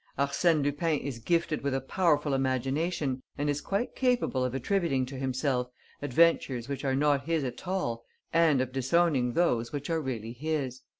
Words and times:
Arsène 0.17 0.63
Lupin 0.63 0.97
is 0.97 1.19
gifted 1.19 1.61
with 1.61 1.75
a 1.75 1.79
powerful 1.79 2.33
imagination 2.33 3.21
and 3.37 3.51
is 3.51 3.61
quite 3.61 3.95
capable 3.95 4.43
of 4.43 4.55
attributing 4.55 5.05
to 5.05 5.15
himself 5.15 5.69
adventures 6.01 6.67
which 6.67 6.83
are 6.83 6.95
not 6.95 7.25
his 7.25 7.43
at 7.43 7.67
all 7.67 8.03
and 8.33 8.61
of 8.61 8.71
disowning 8.71 9.33
those 9.33 9.71
which 9.71 9.91
are 9.91 10.01
really 10.01 10.33
his. 10.33 10.81